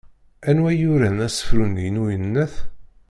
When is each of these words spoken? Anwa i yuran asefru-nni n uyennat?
Anwa 0.49 0.69
i 0.73 0.79
yuran 0.81 1.17
asefru-nni 1.27 1.87
n 1.93 1.99
uyennat? 2.03 2.53